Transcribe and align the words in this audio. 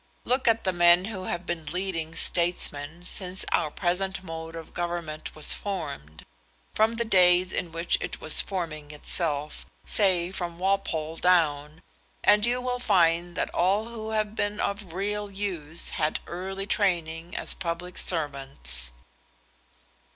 Look 0.25 0.47
at 0.47 0.63
the 0.63 0.73
men 0.73 1.05
who 1.05 1.25
have 1.25 1.45
been 1.45 1.67
leading 1.67 2.15
statesmen 2.15 3.05
since 3.05 3.45
our 3.51 3.69
present 3.69 4.23
mode 4.23 4.55
of 4.55 4.73
government 4.73 5.35
was 5.35 5.53
formed, 5.53 6.25
from 6.73 6.95
the 6.95 7.05
days 7.05 7.53
in 7.53 7.71
which 7.71 7.99
it 8.01 8.19
was 8.19 8.41
forming 8.41 8.89
itself, 8.89 9.63
say 9.85 10.31
from 10.31 10.57
Walpole 10.57 11.17
down, 11.17 11.83
and 12.23 12.47
you 12.47 12.59
will 12.59 12.79
find 12.79 13.35
that 13.35 13.53
all 13.53 13.89
who 13.89 14.09
have 14.09 14.35
been 14.35 14.59
of 14.59 14.91
real 14.93 15.29
use 15.29 15.91
had 15.91 16.19
early 16.25 16.65
training 16.65 17.37
as 17.37 17.53
public 17.53 17.95
servants." 17.95 18.89